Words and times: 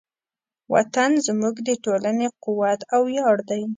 وطن 0.73 1.11
زموږ 1.27 1.55
د 1.67 1.69
ټولنې 1.83 2.27
قوت 2.43 2.79
او 2.93 3.01
ویاړ 3.09 3.37
دی. 3.49 3.61